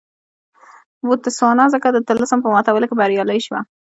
بوتسوانا 1.07 1.65
ځکه 1.73 1.87
د 1.91 1.97
طلسم 2.09 2.39
په 2.43 2.49
ماتولو 2.53 2.89
کې 2.89 2.95
بریالۍ 2.99 3.39
شوه. 3.47 3.59